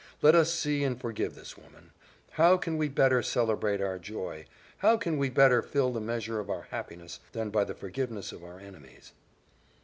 Let 0.23 0.33
us 0.33 0.51
see 0.51 0.83
and 0.83 0.99
forgive 0.99 1.35
this 1.35 1.55
woman. 1.55 1.91
How 2.31 2.57
can 2.57 2.75
we 2.79 2.89
better 2.89 3.21
celebrate 3.21 3.81
our 3.81 3.99
joy 3.99 4.47
how 4.79 4.97
can 4.97 5.19
we 5.19 5.29
better 5.29 5.61
fill 5.61 5.93
the 5.93 6.01
measure 6.01 6.39
of 6.39 6.49
our 6.49 6.63
happiness, 6.71 7.19
than 7.33 7.51
by 7.51 7.65
the 7.65 7.75
forgiveness 7.75 8.31
of 8.31 8.43
our 8.43 8.59
enemies?" 8.59 9.11